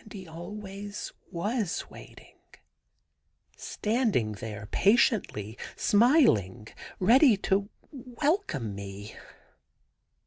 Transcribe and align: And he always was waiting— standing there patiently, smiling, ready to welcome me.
And 0.00 0.12
he 0.12 0.28
always 0.28 1.10
was 1.30 1.88
waiting— 1.88 2.36
standing 3.56 4.32
there 4.32 4.66
patiently, 4.66 5.56
smiling, 5.74 6.68
ready 7.00 7.38
to 7.38 7.70
welcome 7.90 8.74
me. 8.74 9.16